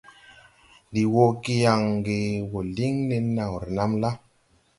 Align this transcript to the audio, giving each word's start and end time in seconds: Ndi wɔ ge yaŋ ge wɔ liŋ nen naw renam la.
Ndi 0.89 1.01
wɔ 1.13 1.23
ge 1.41 1.53
yaŋ 1.63 1.81
ge 2.05 2.15
wɔ 2.51 2.59
liŋ 2.75 2.93
nen 3.09 3.25
naw 3.35 3.53
renam 3.63 3.91
la. 4.01 4.09